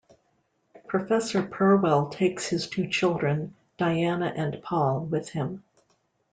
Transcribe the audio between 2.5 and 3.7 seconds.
two children,